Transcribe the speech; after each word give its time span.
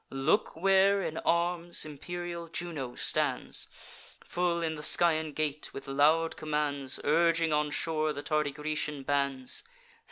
Look 0.09 0.55
where, 0.55 1.03
in 1.03 1.19
arms, 1.19 1.85
imperial 1.85 2.47
Juno 2.47 2.95
stands 2.95 3.67
Full 4.25 4.63
in 4.63 4.73
the 4.73 4.81
Scaean 4.81 5.31
gate, 5.31 5.71
with 5.75 5.87
loud 5.87 6.35
commands, 6.37 6.99
Urging 7.03 7.53
on 7.53 7.69
shore 7.69 8.11
the 8.11 8.23
tardy 8.23 8.49
Grecian 8.49 9.03
bands. 9.03 9.61